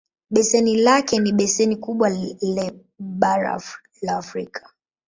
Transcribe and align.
Beseni 0.29 0.77
lake 0.77 1.19
ni 1.19 1.31
beseni 1.33 1.75
kubwa 1.75 2.09
le 2.41 2.71
bara 2.99 3.57
la 4.01 4.17
Afrika. 4.17 4.69